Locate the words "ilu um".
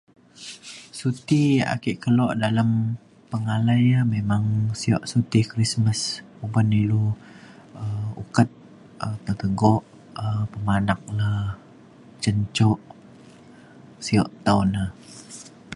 6.83-8.07